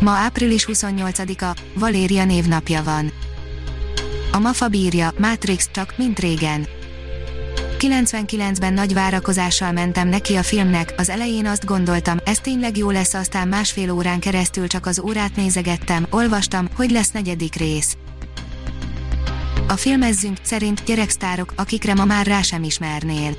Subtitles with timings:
[0.00, 3.12] Ma április 28-a, Valéria névnapja van.
[4.32, 6.66] A MAFA bírja, Matrix csak, mint régen.
[7.78, 13.14] 99-ben nagy várakozással mentem neki a filmnek, az elején azt gondoltam, ez tényleg jó lesz,
[13.14, 17.96] aztán másfél órán keresztül csak az órát nézegettem, olvastam, hogy lesz negyedik rész.
[19.68, 23.36] A filmezzünk szerint gyereksztárok, akikre ma már rá sem ismernél.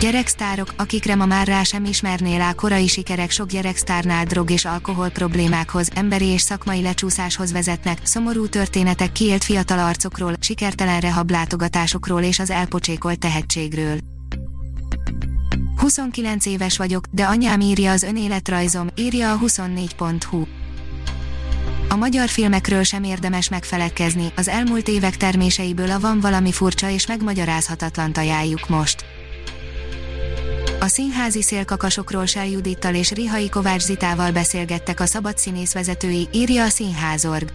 [0.00, 5.08] Gyereksztárok, akikre ma már rá sem ismernél á korai sikerek sok gyereksztárnál drog és alkohol
[5.08, 12.50] problémákhoz, emberi és szakmai lecsúszáshoz vezetnek, szomorú történetek kiélt fiatal arcokról, sikertelen rehablátogatásokról és az
[12.50, 13.98] elpocsékolt tehetségről.
[15.76, 20.44] 29 éves vagyok, de anyám írja az önéletrajzom, írja a 24.hu.
[21.88, 27.06] A magyar filmekről sem érdemes megfeledkezni, az elmúlt évek terméseiből a van valami furcsa és
[27.06, 29.04] megmagyarázhatatlan ajánljuk most.
[30.82, 36.64] A színházi szélkakasokról Sel Judittal és Rihai Kovács Zitával beszélgettek a Szabad Színész vezetői, írja
[36.64, 37.52] a Színházorg.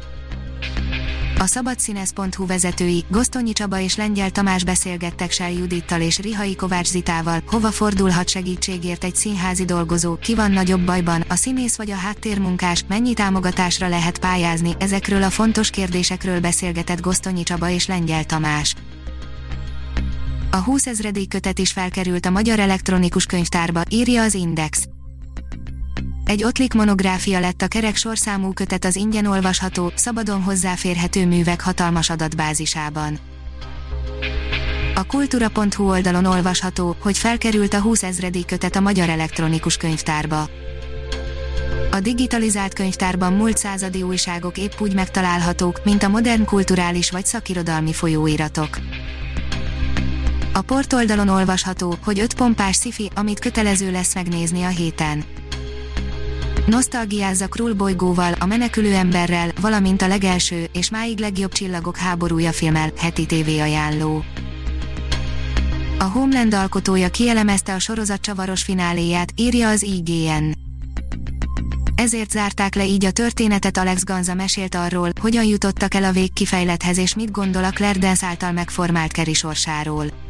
[1.40, 7.44] A szabadszínész.hu vezetői, Gosztonyi Csaba és Lengyel Tamás beszélgettek Sel Judittal és Rihai Kovács Zitával,
[7.48, 12.84] hova fordulhat segítségért egy színházi dolgozó, ki van nagyobb bajban, a színész vagy a háttérmunkás,
[12.88, 18.76] mennyi támogatásra lehet pályázni, ezekről a fontos kérdésekről beszélgetett Gosztonyi Csaba és Lengyel Tamás.
[20.56, 24.88] A 20 ezredék kötet is felkerült a Magyar Elektronikus Könyvtárba, írja az Index.
[26.26, 32.10] Egy ottlik monográfia lett a kerek sorszámú kötet az ingyen olvasható, szabadon hozzáférhető művek hatalmas
[32.10, 33.20] adatbázisában.
[34.96, 40.50] A kultúra.hu oldalon olvasható, hogy felkerült a 20 ezredék kötet a Magyar Elektronikus Könyvtárba.
[41.92, 47.94] A digitalizált könyvtárban múlt századi újságok épp úgy megtalálhatók, mint a modern kulturális vagy szakirodalmi
[47.94, 48.80] folyóiratok.
[50.58, 55.24] A portoldalon olvasható, hogy öt pompás szifi, amit kötelező lesz megnézni a héten.
[56.66, 62.92] Nosztalgiázza Krull bolygóval, a menekülő emberrel, valamint a legelső, és máig legjobb csillagok háborúja filmmel,
[62.98, 64.24] heti TV ajánló.
[66.00, 70.52] A Homeland alkotója kielemezte a sorozat csavaros fináléját, írja az IGN.
[71.96, 76.98] Ezért zárták le így a történetet Alex Ganza mesélt arról, hogyan jutottak el a végkifejlethez
[76.98, 80.25] és mit gondol a Claire Dance által megformált Keri sorsáról.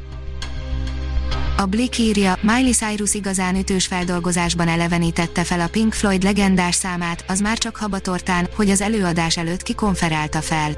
[1.58, 7.26] A Blick írja, Miley Cyrus igazán ütős feldolgozásban elevenítette fel a Pink Floyd legendás számát,
[7.28, 10.72] az már csak habatortán, hogy az előadás előtt kikonferálta fel.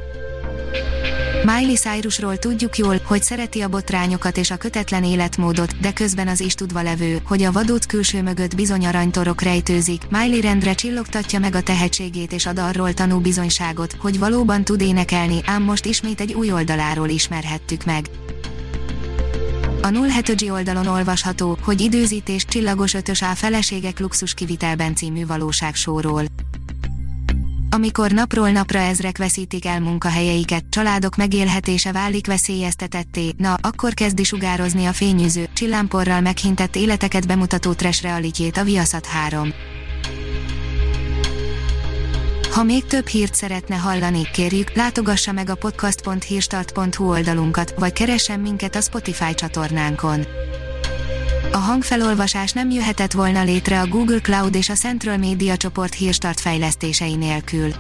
[1.46, 6.40] Miley Cyrusról tudjuk jól, hogy szereti a botrányokat és a kötetlen életmódot, de közben az
[6.40, 10.02] is tudva levő, hogy a vadút külső mögött bizony aranytorok rejtőzik.
[10.10, 15.42] Miley rendre csillogtatja meg a tehetségét és ad arról tanú bizonyságot, hogy valóban tud énekelni,
[15.46, 18.10] ám most ismét egy új oldaláról ismerhettük meg.
[19.82, 26.24] A 07 oldalon olvasható, hogy időzítés csillagos ötös á feleségek luxus kivitelben című valóságsóról.
[27.70, 34.86] Amikor napról napra ezrek veszítik el munkahelyeiket, családok megélhetése válik veszélyeztetetté, na, akkor kezdi sugározni
[34.86, 39.54] a fényűző, csillámporral meghintett életeket bemutató trash realitjét a Viaszat 3.
[42.58, 48.76] Ha még több hírt szeretne hallani, kérjük, látogassa meg a podcast.hírstart.hu oldalunkat, vagy keressen minket
[48.76, 50.26] a Spotify csatornánkon.
[51.52, 56.40] A hangfelolvasás nem jöhetett volna létre a Google Cloud és a Central Media csoport hírstart
[56.40, 57.72] fejlesztései nélkül.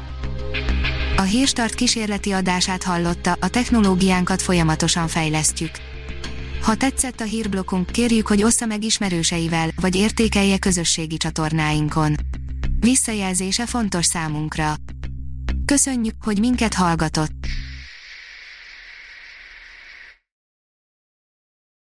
[1.15, 5.71] A hírstart kísérleti adását hallotta, a technológiánkat folyamatosan fejlesztjük.
[6.61, 12.26] Ha tetszett a hírblokkunk, kérjük, hogy ossza meg ismerőseivel, vagy értékelje közösségi csatornáinkon.
[12.79, 14.75] Visszajelzése fontos számunkra.
[15.65, 17.36] Köszönjük, hogy minket hallgatott!